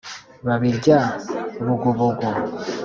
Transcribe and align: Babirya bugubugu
Babirya 0.45 0.99
bugubugu 1.65 2.27